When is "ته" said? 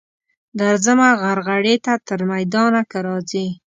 1.85-1.93